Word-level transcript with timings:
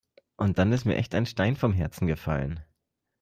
Und 0.35 0.57
dann 0.57 0.71
ist 0.73 0.85
mir 0.85 0.95
echt 0.95 1.13
ein 1.13 1.27
Stein 1.27 1.55
vom 1.55 1.73
Herzen 1.73 2.07
gefallen. 2.07 2.61